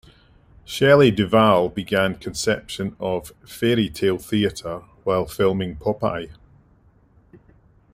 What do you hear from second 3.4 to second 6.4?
"Faerie Tale Theatre" while filming "Popeye".